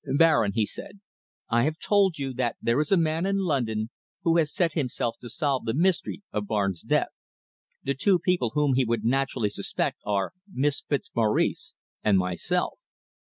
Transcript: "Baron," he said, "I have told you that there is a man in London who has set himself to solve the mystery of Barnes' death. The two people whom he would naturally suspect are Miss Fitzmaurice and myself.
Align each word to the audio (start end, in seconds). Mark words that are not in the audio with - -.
"Baron," 0.17 0.53
he 0.55 0.65
said, 0.65 0.99
"I 1.47 1.61
have 1.65 1.77
told 1.77 2.17
you 2.17 2.33
that 2.33 2.55
there 2.59 2.79
is 2.79 2.91
a 2.91 2.97
man 2.97 3.27
in 3.27 3.37
London 3.37 3.91
who 4.23 4.37
has 4.37 4.51
set 4.51 4.73
himself 4.73 5.17
to 5.19 5.29
solve 5.29 5.65
the 5.65 5.75
mystery 5.75 6.23
of 6.31 6.47
Barnes' 6.47 6.81
death. 6.81 7.09
The 7.83 7.93
two 7.93 8.17
people 8.17 8.53
whom 8.55 8.73
he 8.73 8.83
would 8.83 9.05
naturally 9.05 9.49
suspect 9.51 9.99
are 10.03 10.33
Miss 10.51 10.81
Fitzmaurice 10.81 11.75
and 12.03 12.17
myself. 12.17 12.79